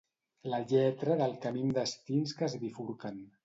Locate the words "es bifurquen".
2.51-3.25